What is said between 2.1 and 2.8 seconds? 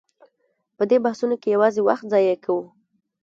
ضایع کوو.